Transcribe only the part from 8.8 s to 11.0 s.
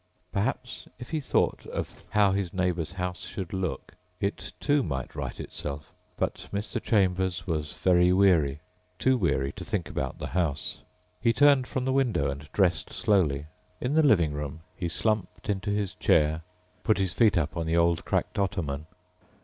Too weary to think about the house.